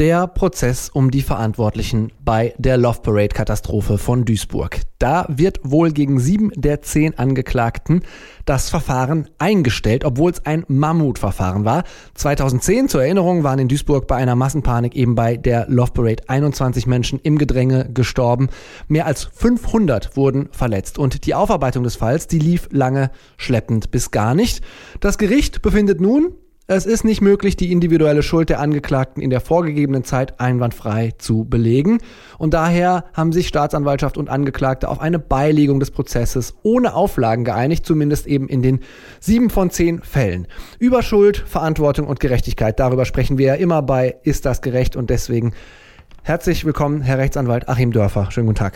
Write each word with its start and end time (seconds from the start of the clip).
der 0.00 0.26
Prozess 0.28 0.88
um 0.88 1.10
die 1.10 1.20
Verantwortlichen 1.20 2.10
bei 2.24 2.54
der 2.56 2.78
Love 2.78 3.02
Parade 3.02 3.34
Katastrophe 3.34 3.98
von 3.98 4.24
Duisburg. 4.24 4.80
Da 4.98 5.26
wird 5.28 5.60
wohl 5.62 5.92
gegen 5.92 6.18
sieben 6.18 6.50
der 6.56 6.80
zehn 6.80 7.18
Angeklagten 7.18 8.00
das 8.46 8.70
Verfahren 8.70 9.28
eingestellt, 9.36 10.06
obwohl 10.06 10.30
es 10.30 10.46
ein 10.46 10.64
Mammutverfahren 10.68 11.66
war. 11.66 11.84
2010 12.14 12.88
zur 12.88 13.02
Erinnerung 13.02 13.44
waren 13.44 13.58
in 13.58 13.68
Duisburg 13.68 14.06
bei 14.06 14.16
einer 14.16 14.36
Massenpanik 14.36 14.96
eben 14.96 15.16
bei 15.16 15.36
der 15.36 15.66
Love 15.68 15.92
Parade 15.92 16.22
21 16.28 16.86
Menschen 16.86 17.20
im 17.22 17.36
Gedränge 17.36 17.90
gestorben. 17.92 18.48
Mehr 18.88 19.04
als 19.04 19.24
500 19.24 20.16
wurden 20.16 20.48
verletzt 20.50 20.98
und 20.98 21.26
die 21.26 21.34
Aufarbeitung 21.34 21.84
des 21.84 21.96
Falls, 21.96 22.26
die 22.26 22.38
lief 22.38 22.70
lange 22.72 23.10
schleppend 23.36 23.90
bis 23.90 24.10
gar 24.10 24.34
nicht. 24.34 24.64
Das 25.00 25.18
Gericht 25.18 25.60
befindet 25.60 26.00
nun, 26.00 26.32
es 26.76 26.86
ist 26.86 27.02
nicht 27.02 27.20
möglich, 27.20 27.56
die 27.56 27.72
individuelle 27.72 28.22
Schuld 28.22 28.48
der 28.48 28.60
Angeklagten 28.60 29.20
in 29.20 29.30
der 29.30 29.40
vorgegebenen 29.40 30.04
Zeit 30.04 30.38
einwandfrei 30.38 31.12
zu 31.18 31.44
belegen. 31.44 31.98
Und 32.38 32.54
daher 32.54 33.06
haben 33.12 33.32
sich 33.32 33.48
Staatsanwaltschaft 33.48 34.16
und 34.16 34.28
Angeklagte 34.28 34.88
auf 34.88 35.00
eine 35.00 35.18
Beilegung 35.18 35.80
des 35.80 35.90
Prozesses 35.90 36.54
ohne 36.62 36.94
Auflagen 36.94 37.44
geeinigt, 37.44 37.84
zumindest 37.84 38.28
eben 38.28 38.48
in 38.48 38.62
den 38.62 38.80
sieben 39.18 39.50
von 39.50 39.70
zehn 39.70 40.00
Fällen. 40.00 40.46
Über 40.78 41.02
Schuld, 41.02 41.38
Verantwortung 41.38 42.06
und 42.06 42.20
Gerechtigkeit, 42.20 42.78
darüber 42.78 43.04
sprechen 43.04 43.36
wir 43.36 43.46
ja 43.46 43.54
immer 43.54 43.82
bei 43.82 44.16
Ist 44.22 44.46
das 44.46 44.62
gerecht? 44.62 44.94
Und 44.94 45.10
deswegen 45.10 45.54
herzlich 46.22 46.64
willkommen, 46.64 47.02
Herr 47.02 47.18
Rechtsanwalt 47.18 47.68
Achim 47.68 47.90
Dörfer. 47.90 48.30
Schönen 48.30 48.46
guten 48.46 48.58
Tag. 48.58 48.74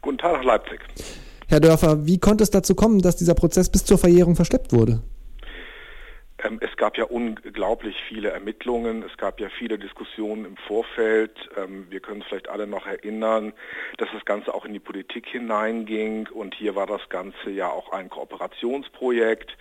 Guten 0.00 0.16
Tag 0.16 0.38
nach 0.38 0.44
Leipzig. 0.44 0.80
Herr 1.48 1.60
Dörfer, 1.60 2.06
wie 2.06 2.18
konnte 2.18 2.44
es 2.44 2.50
dazu 2.50 2.74
kommen, 2.74 3.02
dass 3.02 3.16
dieser 3.16 3.34
Prozess 3.34 3.68
bis 3.68 3.84
zur 3.84 3.98
Verjährung 3.98 4.36
verschleppt 4.36 4.72
wurde? 4.72 5.02
Ähm, 6.46 6.58
es 6.60 6.76
gab 6.76 6.96
ja 6.96 7.04
unglaublich 7.04 7.96
viele 8.08 8.30
Ermittlungen, 8.30 9.02
es 9.02 9.16
gab 9.16 9.40
ja 9.40 9.48
viele 9.48 9.78
Diskussionen 9.78 10.44
im 10.44 10.56
Vorfeld. 10.56 11.32
Ähm, 11.56 11.86
wir 11.90 12.00
können 12.00 12.20
uns 12.20 12.26
vielleicht 12.28 12.48
alle 12.48 12.66
noch 12.66 12.86
erinnern, 12.86 13.52
dass 13.98 14.08
das 14.12 14.24
Ganze 14.24 14.54
auch 14.54 14.64
in 14.64 14.72
die 14.72 14.80
Politik 14.80 15.26
hineinging 15.26 16.28
und 16.28 16.54
hier 16.54 16.74
war 16.74 16.86
das 16.86 17.08
Ganze 17.08 17.50
ja 17.50 17.68
auch 17.68 17.92
ein 17.92 18.08
Kooperationsprojekt 18.08 19.56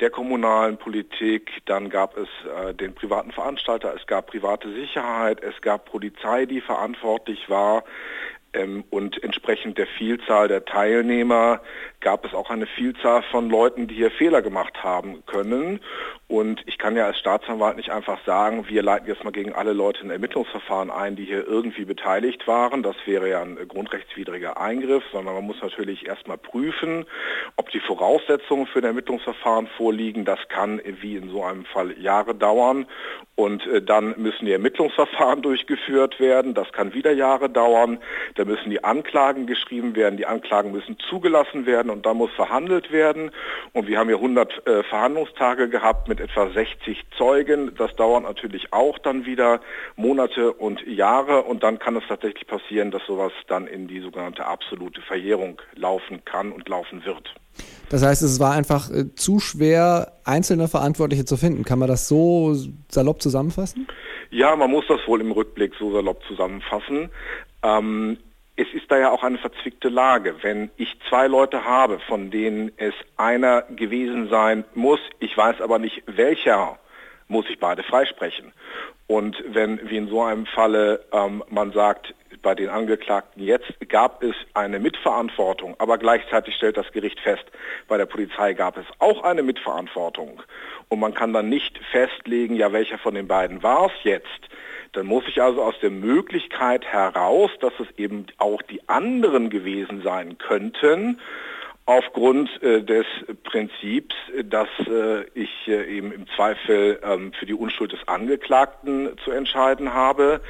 der 0.00 0.10
kommunalen 0.10 0.78
Politik. 0.78 1.50
Dann 1.66 1.90
gab 1.90 2.16
es 2.16 2.28
äh, 2.56 2.74
den 2.74 2.94
privaten 2.94 3.32
Veranstalter, 3.32 3.94
es 3.94 4.06
gab 4.06 4.28
private 4.28 4.72
Sicherheit, 4.72 5.42
es 5.42 5.60
gab 5.60 5.86
Polizei, 5.86 6.46
die 6.46 6.60
verantwortlich 6.60 7.48
war. 7.50 7.84
Ähm, 8.52 8.84
und 8.90 9.22
entsprechend 9.22 9.78
der 9.78 9.86
Vielzahl 9.86 10.48
der 10.48 10.64
Teilnehmer 10.64 11.60
gab 12.00 12.24
es 12.24 12.34
auch 12.34 12.50
eine 12.50 12.66
Vielzahl 12.66 13.22
von 13.30 13.48
Leuten, 13.48 13.86
die 13.86 13.94
hier 13.94 14.10
Fehler 14.10 14.42
gemacht 14.42 14.82
haben 14.82 15.24
können. 15.26 15.80
Und 16.30 16.62
ich 16.66 16.78
kann 16.78 16.94
ja 16.94 17.06
als 17.06 17.18
Staatsanwalt 17.18 17.76
nicht 17.76 17.90
einfach 17.90 18.24
sagen, 18.24 18.68
wir 18.68 18.84
leiten 18.84 19.08
jetzt 19.08 19.24
mal 19.24 19.32
gegen 19.32 19.52
alle 19.52 19.72
Leute 19.72 20.02
ein 20.02 20.12
Ermittlungsverfahren 20.12 20.88
ein, 20.88 21.16
die 21.16 21.24
hier 21.24 21.44
irgendwie 21.44 21.84
beteiligt 21.84 22.46
waren. 22.46 22.84
Das 22.84 22.94
wäre 23.04 23.28
ja 23.28 23.42
ein 23.42 23.58
grundrechtswidriger 23.66 24.56
Eingriff, 24.60 25.02
sondern 25.10 25.34
man 25.34 25.44
muss 25.44 25.60
natürlich 25.60 26.06
erstmal 26.06 26.38
prüfen, 26.38 27.04
ob 27.56 27.70
die 27.70 27.80
Voraussetzungen 27.80 28.68
für 28.68 28.78
ein 28.78 28.84
Ermittlungsverfahren 28.84 29.66
vorliegen. 29.76 30.24
Das 30.24 30.38
kann 30.48 30.80
wie 31.00 31.16
in 31.16 31.30
so 31.30 31.42
einem 31.42 31.64
Fall 31.64 31.98
Jahre 31.98 32.36
dauern. 32.36 32.86
Und 33.34 33.66
äh, 33.66 33.82
dann 33.82 34.14
müssen 34.16 34.44
die 34.44 34.52
Ermittlungsverfahren 34.52 35.42
durchgeführt 35.42 36.20
werden. 36.20 36.54
Das 36.54 36.70
kann 36.70 36.94
wieder 36.94 37.10
Jahre 37.10 37.50
dauern. 37.50 37.98
Da 38.36 38.44
müssen 38.44 38.70
die 38.70 38.84
Anklagen 38.84 39.48
geschrieben 39.48 39.96
werden. 39.96 40.16
Die 40.16 40.26
Anklagen 40.26 40.70
müssen 40.70 40.96
zugelassen 41.08 41.66
werden 41.66 41.90
und 41.90 42.06
dann 42.06 42.18
muss 42.18 42.30
verhandelt 42.36 42.92
werden. 42.92 43.32
Und 43.72 43.88
wir 43.88 43.98
haben 43.98 44.06
hier 44.06 44.18
100 44.18 44.66
äh, 44.66 44.82
Verhandlungstage 44.84 45.68
gehabt 45.68 46.06
mit 46.06 46.19
etwa 46.20 46.50
60 46.50 46.98
Zeugen. 47.16 47.74
Das 47.76 47.94
dauert 47.96 48.22
natürlich 48.24 48.72
auch 48.72 48.98
dann 48.98 49.26
wieder 49.26 49.60
Monate 49.96 50.52
und 50.52 50.86
Jahre. 50.86 51.42
Und 51.42 51.62
dann 51.62 51.78
kann 51.78 51.96
es 51.96 52.04
tatsächlich 52.08 52.46
passieren, 52.46 52.90
dass 52.90 53.02
sowas 53.06 53.32
dann 53.48 53.66
in 53.66 53.88
die 53.88 54.00
sogenannte 54.00 54.46
absolute 54.46 55.00
Verjährung 55.02 55.60
laufen 55.74 56.24
kann 56.24 56.52
und 56.52 56.68
laufen 56.68 57.04
wird. 57.04 57.34
Das 57.88 58.04
heißt, 58.04 58.22
es 58.22 58.38
war 58.38 58.52
einfach 58.52 58.90
äh, 58.90 59.14
zu 59.14 59.40
schwer, 59.40 60.12
einzelne 60.24 60.68
Verantwortliche 60.68 61.24
zu 61.24 61.36
finden. 61.36 61.64
Kann 61.64 61.78
man 61.78 61.88
das 61.88 62.08
so 62.08 62.54
salopp 62.88 63.20
zusammenfassen? 63.20 63.88
Ja, 64.30 64.54
man 64.54 64.70
muss 64.70 64.84
das 64.88 65.00
wohl 65.06 65.20
im 65.20 65.32
Rückblick 65.32 65.72
so 65.78 65.92
salopp 65.92 66.22
zusammenfassen. 66.28 67.10
Ähm, 67.64 68.18
es 68.56 68.72
ist 68.74 68.90
da 68.90 68.98
ja 68.98 69.10
auch 69.10 69.22
eine 69.22 69.38
verzwickte 69.38 69.88
Lage. 69.88 70.36
Wenn 70.42 70.70
ich 70.76 70.96
zwei 71.08 71.26
Leute 71.26 71.64
habe, 71.64 71.98
von 72.00 72.30
denen 72.30 72.72
es 72.76 72.94
einer 73.16 73.62
gewesen 73.62 74.28
sein 74.28 74.64
muss, 74.74 75.00
ich 75.18 75.36
weiß 75.36 75.60
aber 75.60 75.78
nicht 75.78 76.02
welcher, 76.06 76.78
muss 77.28 77.46
ich 77.48 77.58
beide 77.58 77.82
freisprechen. 77.82 78.52
Und 79.06 79.42
wenn, 79.46 79.88
wie 79.88 79.96
in 79.96 80.08
so 80.08 80.22
einem 80.22 80.46
Falle, 80.46 81.04
ähm, 81.12 81.42
man 81.48 81.72
sagt, 81.72 82.14
bei 82.42 82.54
den 82.54 82.68
Angeklagten 82.68 83.42
jetzt 83.42 83.72
gab 83.88 84.22
es 84.22 84.34
eine 84.54 84.78
Mitverantwortung, 84.78 85.74
aber 85.78 85.98
gleichzeitig 85.98 86.54
stellt 86.54 86.76
das 86.76 86.90
Gericht 86.92 87.20
fest, 87.20 87.44
bei 87.88 87.96
der 87.96 88.06
Polizei 88.06 88.54
gab 88.54 88.76
es 88.76 88.86
auch 88.98 89.22
eine 89.22 89.42
Mitverantwortung. 89.42 90.42
Und 90.88 91.00
man 91.00 91.14
kann 91.14 91.32
dann 91.32 91.48
nicht 91.48 91.78
festlegen, 91.92 92.56
ja, 92.56 92.72
welcher 92.72 92.98
von 92.98 93.14
den 93.14 93.28
beiden 93.28 93.62
war 93.62 93.86
es 93.86 94.04
jetzt. 94.04 94.26
Dann 94.92 95.06
muss 95.06 95.24
ich 95.28 95.40
also 95.40 95.62
aus 95.62 95.78
der 95.80 95.90
Möglichkeit 95.90 96.84
heraus, 96.84 97.50
dass 97.60 97.72
es 97.78 97.86
eben 97.96 98.26
auch 98.38 98.62
die 98.62 98.88
anderen 98.88 99.50
gewesen 99.50 100.02
sein 100.02 100.38
könnten, 100.38 101.20
aufgrund 101.86 102.62
äh, 102.62 102.82
des 102.82 103.06
Prinzips, 103.42 104.14
dass 104.44 104.68
äh, 104.86 105.24
ich 105.34 105.50
äh, 105.66 105.96
eben 105.96 106.12
im 106.12 106.26
Zweifel 106.36 107.00
ähm, 107.02 107.32
für 107.32 107.46
die 107.46 107.54
Unschuld 107.54 107.92
des 107.92 108.06
Angeklagten 108.06 109.10
zu 109.24 109.32
entscheiden 109.32 109.92
habe, 109.92 110.40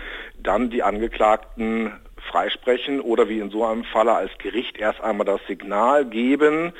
dann 0.42 0.70
die 0.70 0.82
Angeklagten 0.82 1.92
freisprechen 2.30 3.00
oder 3.00 3.28
wie 3.28 3.38
in 3.38 3.50
so 3.50 3.64
einem 3.64 3.84
Falle 3.84 4.12
als 4.12 4.30
Gericht 4.38 4.78
erst 4.78 5.00
einmal 5.00 5.24
das 5.24 5.40
Signal 5.46 6.04
geben, 6.04 6.72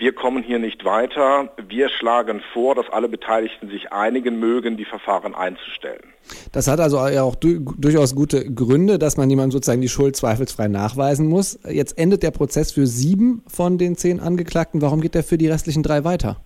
wir 0.00 0.14
kommen 0.14 0.42
hier 0.42 0.58
nicht 0.58 0.84
weiter. 0.86 1.50
Wir 1.68 1.90
schlagen 1.90 2.40
vor, 2.54 2.74
dass 2.74 2.88
alle 2.90 3.06
Beteiligten 3.06 3.68
sich 3.68 3.92
einigen 3.92 4.40
mögen, 4.40 4.78
die 4.78 4.86
Verfahren 4.86 5.34
einzustellen. 5.34 6.14
Das 6.52 6.68
hat 6.68 6.80
also 6.80 6.98
auch 6.98 7.34
du 7.34 7.60
durchaus 7.76 8.14
gute 8.14 8.50
Gründe, 8.50 8.98
dass 8.98 9.18
man 9.18 9.28
jemandem 9.28 9.52
sozusagen 9.52 9.82
die 9.82 9.90
Schuld 9.90 10.16
zweifelsfrei 10.16 10.68
nachweisen 10.68 11.28
muss. 11.28 11.58
Jetzt 11.68 11.98
endet 11.98 12.22
der 12.22 12.30
Prozess 12.30 12.72
für 12.72 12.86
sieben 12.86 13.42
von 13.46 13.76
den 13.76 13.94
zehn 13.94 14.20
Angeklagten. 14.20 14.80
Warum 14.80 15.02
geht 15.02 15.14
der 15.14 15.22
für 15.22 15.36
die 15.36 15.48
restlichen 15.48 15.82
drei 15.82 16.02
weiter? 16.02 16.40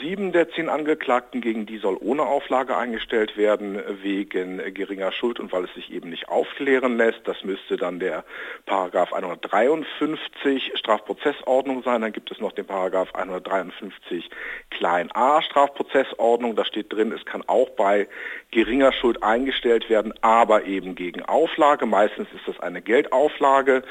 Sieben 0.00 0.32
der 0.32 0.50
zehn 0.50 0.68
Angeklagten, 0.68 1.40
gegen 1.40 1.66
die 1.66 1.78
soll 1.78 1.96
ohne 2.00 2.22
Auflage 2.22 2.76
eingestellt 2.76 3.36
werden, 3.36 3.80
wegen 4.02 4.58
geringer 4.72 5.12
Schuld 5.12 5.38
und 5.40 5.52
weil 5.52 5.64
es 5.64 5.74
sich 5.74 5.92
eben 5.92 6.10
nicht 6.10 6.28
aufklären 6.28 6.96
lässt. 6.96 7.20
Das 7.24 7.44
müsste 7.44 7.76
dann 7.76 7.98
der 8.00 8.24
Paragraph 8.66 9.12
153 9.12 10.72
Strafprozessordnung 10.76 11.82
sein. 11.82 12.00
Dann 12.00 12.12
gibt 12.12 12.30
es 12.30 12.40
noch 12.40 12.52
den 12.52 12.66
Paragraph 12.66 13.14
153 13.14 14.30
klein 14.74 15.10
a 15.14 15.40
Strafprozessordnung. 15.42 16.54
Da 16.56 16.64
steht 16.64 16.92
drin, 16.92 17.12
es 17.12 17.24
kann 17.24 17.42
auch 17.46 17.70
bei 17.70 18.06
geringer 18.50 18.92
Schuld 18.92 19.22
eingestellt 19.22 19.88
werden, 19.88 20.12
aber 20.20 20.64
eben 20.64 20.94
gegen 20.94 21.22
Auflage. 21.22 21.86
Meistens 21.86 22.28
ist 22.34 22.46
das 22.46 22.60
eine 22.60 22.82
Geldauflage. 22.82 23.82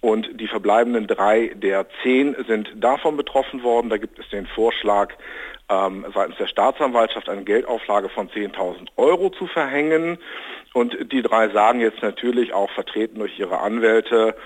Und 0.00 0.40
die 0.40 0.46
verbleibenden 0.46 1.06
drei 1.06 1.50
der 1.54 1.86
zehn 2.02 2.36
sind 2.46 2.70
davon 2.76 3.16
betroffen 3.16 3.62
worden. 3.62 3.90
Da 3.90 3.96
gibt 3.96 4.18
es 4.18 4.28
den 4.28 4.46
Vorschlag, 4.46 5.14
ähm, 5.68 6.06
seitens 6.14 6.36
der 6.36 6.46
Staatsanwaltschaft 6.46 7.28
eine 7.28 7.44
Geldauflage 7.44 8.08
von 8.08 8.28
10.000 8.28 8.88
Euro 8.96 9.30
zu 9.30 9.46
verhängen. 9.46 10.18
Und 10.72 11.12
die 11.12 11.22
drei 11.22 11.48
sagen 11.48 11.80
jetzt 11.80 12.02
natürlich, 12.02 12.52
auch 12.52 12.70
vertreten 12.70 13.18
durch 13.18 13.38
ihre 13.38 13.60
Anwälte, 13.60 14.36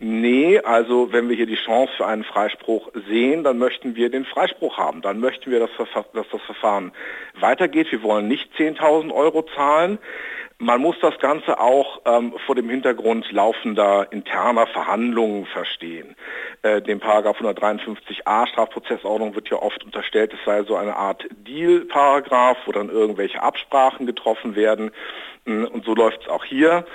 Nee, 0.00 0.58
also 0.58 1.12
wenn 1.12 1.28
wir 1.28 1.36
hier 1.36 1.46
die 1.46 1.54
Chance 1.54 1.92
für 1.96 2.06
einen 2.06 2.24
Freispruch 2.24 2.90
sehen, 3.08 3.44
dann 3.44 3.58
möchten 3.58 3.94
wir 3.94 4.10
den 4.10 4.24
Freispruch 4.24 4.76
haben. 4.76 5.02
Dann 5.02 5.20
möchten 5.20 5.52
wir, 5.52 5.60
dass, 5.60 5.70
das 6.12 6.42
Verfahren 6.42 6.90
weitergeht. 7.38 7.92
Wir 7.92 8.02
wollen 8.02 8.26
nicht 8.26 8.52
10.000 8.58 9.12
Euro 9.12 9.42
zahlen. 9.54 9.98
Man 10.58 10.80
muss 10.80 10.96
das 11.00 11.18
Ganze 11.20 11.60
auch 11.60 12.00
ähm, 12.06 12.34
vor 12.44 12.54
dem 12.54 12.68
Hintergrund 12.68 13.30
laufender 13.30 14.08
interner 14.10 14.66
Verhandlungen 14.66 15.46
verstehen. 15.46 16.16
Äh, 16.64 16.80
dem 16.80 16.98
Paragraph 16.98 17.38
153a 17.42 18.46
Strafprozessordnung 18.46 19.34
wird 19.34 19.50
ja 19.50 19.58
oft 19.58 19.84
unterstellt, 19.84 20.32
es 20.32 20.38
sei 20.46 20.62
so 20.62 20.76
eine 20.76 20.96
Art 20.96 21.22
Deal-Paragraph, 21.46 22.56
wo 22.64 22.72
dann 22.72 22.88
irgendwelche 22.88 23.42
Absprachen 23.42 24.06
getroffen 24.06 24.56
werden. 24.56 24.90
Mm, 25.44 25.64
und 25.64 25.84
so 25.84 25.94
läuft 25.94 26.22
es 26.22 26.28
auch 26.28 26.42
hier. 26.42 26.86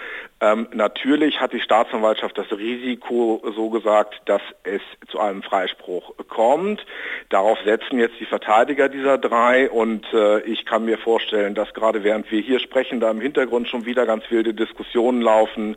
Ähm, 0.41 0.69
natürlich 0.73 1.39
hat 1.39 1.53
die 1.53 1.61
Staatsanwaltschaft 1.61 2.35
das 2.35 2.51
Risiko 2.51 3.43
so 3.55 3.69
gesagt, 3.69 4.19
dass 4.25 4.41
es 4.63 4.81
zu 5.07 5.19
einem 5.19 5.43
Freispruch 5.43 6.15
kommt. 6.29 6.83
Darauf 7.29 7.59
setzen 7.63 7.99
jetzt 7.99 8.19
die 8.19 8.25
Verteidiger 8.25 8.89
dieser 8.89 9.19
drei 9.19 9.69
und 9.69 10.03
äh, 10.13 10.39
ich 10.45 10.65
kann 10.65 10.85
mir 10.85 10.97
vorstellen, 10.97 11.53
dass 11.53 11.75
gerade 11.75 12.03
während 12.03 12.31
wir 12.31 12.41
hier 12.41 12.59
sprechen, 12.59 12.99
da 12.99 13.11
im 13.11 13.21
Hintergrund 13.21 13.67
schon 13.67 13.85
wieder 13.85 14.07
ganz 14.07 14.23
wilde 14.31 14.55
Diskussionen 14.55 15.21
laufen 15.21 15.75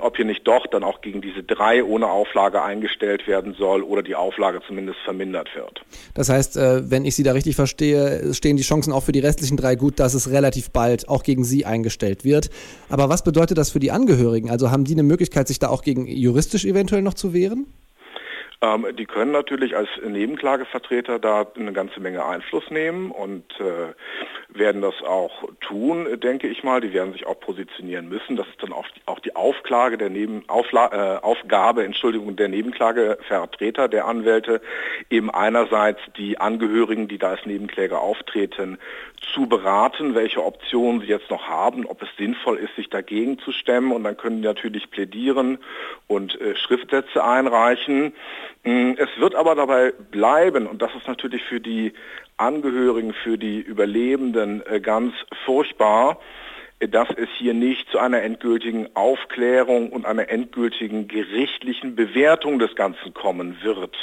ob 0.00 0.16
hier 0.16 0.24
nicht 0.24 0.46
doch 0.46 0.66
dann 0.66 0.82
auch 0.82 1.00
gegen 1.00 1.20
diese 1.20 1.42
drei 1.42 1.84
ohne 1.84 2.08
Auflage 2.08 2.62
eingestellt 2.62 3.26
werden 3.28 3.54
soll 3.54 3.82
oder 3.82 4.02
die 4.02 4.16
Auflage 4.16 4.60
zumindest 4.66 4.98
vermindert 5.04 5.48
wird. 5.54 5.82
Das 6.14 6.28
heißt, 6.28 6.56
äh, 6.56 6.90
wenn 6.90 7.04
ich 7.04 7.14
Sie 7.14 7.22
da 7.22 7.32
richtig 7.32 7.54
verstehe, 7.54 8.34
stehen 8.34 8.56
die 8.56 8.62
Chancen 8.64 8.92
auch 8.92 9.04
für 9.04 9.12
die 9.12 9.20
restlichen 9.20 9.56
drei 9.56 9.76
gut, 9.76 10.00
dass 10.00 10.14
es 10.14 10.30
relativ 10.30 10.70
bald 10.70 11.08
auch 11.08 11.22
gegen 11.22 11.44
Sie 11.44 11.66
eingestellt 11.66 12.24
wird. 12.24 12.50
Aber 12.88 13.08
was 13.08 13.22
bedeutet 13.22 13.58
das 13.58 13.70
für 13.70 13.80
die 13.80 13.92
Angehörigen? 13.92 14.50
Also 14.50 14.70
haben 14.70 14.84
die 14.84 14.94
eine 14.94 15.04
Möglichkeit, 15.04 15.46
sich 15.46 15.60
da 15.60 15.68
auch 15.68 15.82
gegen 15.82 16.06
juristisch 16.06 16.64
eventuell 16.64 17.02
noch 17.02 17.14
zu 17.14 17.32
wehren? 17.32 17.66
Ähm, 18.62 18.86
die 18.96 19.06
können 19.06 19.32
natürlich 19.32 19.74
als 19.74 19.88
Nebenklagevertreter 20.06 21.18
da 21.18 21.46
eine 21.56 21.72
ganze 21.72 21.98
Menge 21.98 22.24
Einfluss 22.26 22.70
nehmen 22.70 23.10
und 23.10 23.44
äh, 23.58 23.94
werden 24.48 24.82
das 24.82 25.02
auch 25.02 25.44
tun, 25.60 26.06
denke 26.20 26.46
ich 26.48 26.62
mal. 26.62 26.82
Die 26.82 26.92
werden 26.92 27.12
sich 27.12 27.26
auch 27.26 27.40
positionieren 27.40 28.08
müssen. 28.08 28.36
Das 28.36 28.46
ist 28.48 28.62
dann 28.62 28.72
auch 28.72 28.86
die, 28.88 29.00
auch 29.06 29.20
die 29.20 29.34
Aufklage 29.34 29.96
der 29.96 30.10
Neben, 30.10 30.46
Aufla 30.48 31.16
äh, 31.16 31.22
Aufgabe, 31.22 31.84
Entschuldigung, 31.84 32.36
der 32.36 32.48
Nebenklagevertreter, 32.48 33.88
der 33.88 34.06
Anwälte, 34.06 34.60
eben 35.08 35.30
einerseits 35.30 36.00
die 36.18 36.38
Angehörigen, 36.38 37.08
die 37.08 37.16
da 37.16 37.30
als 37.30 37.46
Nebenkläger 37.46 38.00
auftreten, 38.00 38.78
zu 39.34 39.46
beraten, 39.46 40.14
welche 40.14 40.44
Optionen 40.44 41.00
sie 41.00 41.06
jetzt 41.06 41.30
noch 41.30 41.48
haben, 41.48 41.86
ob 41.86 42.02
es 42.02 42.08
sinnvoll 42.18 42.58
ist, 42.58 42.74
sich 42.76 42.90
dagegen 42.90 43.38
zu 43.38 43.52
stemmen. 43.52 43.92
Und 43.92 44.04
dann 44.04 44.16
können 44.16 44.42
die 44.42 44.48
natürlich 44.48 44.90
plädieren 44.90 45.58
und 46.08 46.38
äh, 46.40 46.56
Schriftsätze 46.56 47.24
einreichen. 47.24 48.12
Mm, 48.64 48.92
es 48.98 49.08
wird 49.18 49.34
aber 49.34 49.54
dabei 49.54 49.92
bleiben, 50.10 50.66
und 50.66 50.82
das 50.82 50.94
ist 50.94 51.08
natürlich 51.08 51.42
für 51.44 51.60
die 51.60 51.92
Angehörigen, 52.36 53.12
für 53.12 53.38
die 53.38 53.60
Überlebenden 53.60 54.64
äh, 54.66 54.80
ganz 54.80 55.14
furchtbar, 55.44 56.18
dass 56.88 57.08
es 57.10 57.28
hier 57.36 57.52
nicht 57.52 57.90
zu 57.90 57.98
einer 57.98 58.22
endgültigen 58.22 58.88
Aufklärung 58.94 59.90
und 59.90 60.06
einer 60.06 60.30
endgültigen 60.30 61.08
gerichtlichen 61.08 61.94
Bewertung 61.94 62.58
des 62.58 62.74
Ganzen 62.74 63.12
kommen 63.12 63.58
wird. 63.62 63.96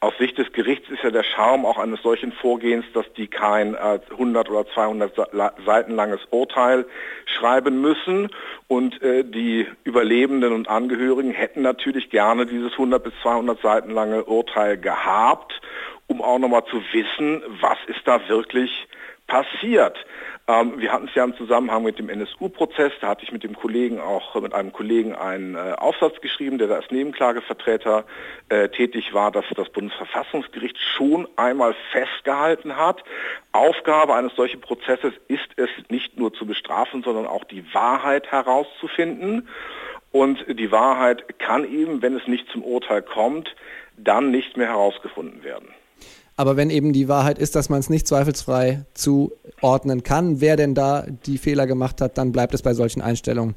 Aus 0.00 0.12
Sicht 0.18 0.36
des 0.36 0.52
Gerichts 0.52 0.90
ist 0.90 1.02
ja 1.02 1.10
der 1.10 1.22
Charme 1.22 1.64
auch 1.64 1.78
eines 1.78 2.02
solchen 2.02 2.32
Vorgehens, 2.32 2.84
dass 2.92 3.10
die 3.14 3.26
kein 3.26 3.74
100 3.74 4.48
äh, 4.48 4.50
oder 4.50 4.66
200 4.66 5.14
Seiten 5.64 5.94
langes 5.94 6.20
Urteil 6.30 6.86
schreiben 7.24 7.80
müssen 7.80 8.28
und 8.68 9.00
äh, 9.02 9.24
die 9.24 9.66
Überlebenden 9.84 10.52
und 10.52 10.68
Angehörigen 10.68 11.30
hätten 11.30 11.62
natürlich 11.62 12.10
gerne 12.10 12.44
dieses 12.44 12.72
100 12.72 13.02
bis 13.02 13.14
200 13.22 13.60
Seiten 13.62 13.90
lange 13.90 14.24
Urteil 14.24 14.76
gehabt, 14.76 15.58
um 16.06 16.20
auch 16.20 16.38
nochmal 16.38 16.64
zu 16.66 16.82
wissen, 16.92 17.42
was 17.60 17.78
ist 17.86 18.00
da 18.04 18.28
wirklich 18.28 18.70
passiert. 19.30 19.96
Ähm, 20.48 20.80
wir 20.80 20.92
hatten 20.92 21.06
es 21.06 21.14
ja 21.14 21.22
im 21.24 21.36
Zusammenhang 21.36 21.84
mit 21.84 21.98
dem 21.98 22.08
NSU-Prozess, 22.08 22.92
da 23.00 23.08
hatte 23.08 23.22
ich 23.22 23.30
mit 23.30 23.44
dem 23.44 23.54
Kollegen 23.54 24.00
auch 24.00 24.34
mit 24.40 24.52
einem 24.52 24.72
Kollegen 24.72 25.14
einen 25.14 25.54
äh, 25.54 25.74
Aufsatz 25.78 26.20
geschrieben, 26.20 26.58
der 26.58 26.66
da 26.66 26.74
als 26.74 26.90
Nebenklagevertreter 26.90 28.04
äh, 28.48 28.68
tätig 28.68 29.14
war, 29.14 29.30
dass 29.30 29.44
das 29.54 29.68
Bundesverfassungsgericht 29.70 30.76
schon 30.78 31.28
einmal 31.36 31.74
festgehalten 31.92 32.76
hat, 32.76 33.04
Aufgabe 33.52 34.14
eines 34.14 34.34
solchen 34.34 34.60
Prozesses 34.60 35.12
ist 35.28 35.48
es 35.56 35.70
nicht 35.88 36.18
nur 36.18 36.32
zu 36.32 36.46
bestrafen, 36.46 37.02
sondern 37.02 37.26
auch 37.26 37.44
die 37.44 37.64
Wahrheit 37.72 38.30
herauszufinden. 38.32 39.48
Und 40.12 40.44
die 40.48 40.72
Wahrheit 40.72 41.38
kann 41.38 41.64
eben, 41.64 42.02
wenn 42.02 42.16
es 42.16 42.26
nicht 42.26 42.48
zum 42.50 42.64
Urteil 42.64 43.02
kommt, 43.02 43.54
dann 43.96 44.32
nicht 44.32 44.56
mehr 44.56 44.68
herausgefunden 44.68 45.44
werden. 45.44 45.68
Aber 46.40 46.56
wenn 46.56 46.70
eben 46.70 46.94
die 46.94 47.06
Wahrheit 47.06 47.38
ist, 47.38 47.54
dass 47.54 47.68
man 47.68 47.80
es 47.80 47.90
nicht 47.90 48.08
zweifelsfrei 48.08 48.86
zuordnen 48.94 50.02
kann, 50.02 50.40
wer 50.40 50.56
denn 50.56 50.74
da 50.74 51.04
die 51.26 51.36
Fehler 51.36 51.66
gemacht 51.66 52.00
hat, 52.00 52.16
dann 52.16 52.32
bleibt 52.32 52.54
es 52.54 52.62
bei 52.62 52.72
solchen 52.72 53.02
Einstellungen. 53.02 53.56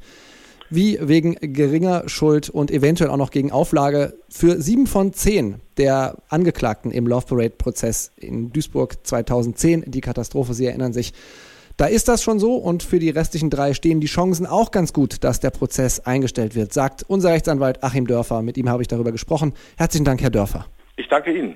Wie 0.69 0.99
wegen 1.01 1.37
geringer 1.39 2.09
Schuld 2.09 2.49
und 2.49 2.71
eventuell 2.71 3.09
auch 3.09 3.15
noch 3.15 3.31
gegen 3.31 3.53
Auflage 3.53 4.15
für 4.27 4.61
sieben 4.61 4.85
von 4.85 5.13
zehn 5.13 5.61
der 5.77 6.17
Angeklagten 6.27 6.91
im 6.91 7.07
Love 7.07 7.25
Parade-Prozess 7.25 8.11
in 8.17 8.51
Duisburg 8.51 8.97
2010, 9.07 9.85
die 9.87 10.01
Katastrophe, 10.01 10.53
Sie 10.53 10.65
erinnern 10.65 10.91
sich. 10.91 11.13
Da 11.77 11.85
ist 11.85 12.09
das 12.09 12.21
schon 12.21 12.37
so 12.37 12.57
und 12.57 12.83
für 12.83 12.99
die 12.99 13.11
restlichen 13.11 13.49
drei 13.49 13.73
stehen 13.73 14.01
die 14.01 14.07
Chancen 14.07 14.45
auch 14.45 14.71
ganz 14.71 14.91
gut, 14.91 15.23
dass 15.23 15.39
der 15.39 15.51
Prozess 15.51 16.01
eingestellt 16.01 16.53
wird, 16.53 16.73
sagt 16.73 17.05
unser 17.07 17.29
Rechtsanwalt 17.29 17.81
Achim 17.81 18.07
Dörfer. 18.07 18.41
Mit 18.41 18.57
ihm 18.57 18.67
habe 18.67 18.81
ich 18.81 18.89
darüber 18.89 19.13
gesprochen. 19.13 19.53
Herzlichen 19.77 20.03
Dank, 20.03 20.21
Herr 20.21 20.31
Dörfer. 20.31 20.65
Ich 20.97 21.07
danke 21.07 21.31
Ihnen. 21.31 21.55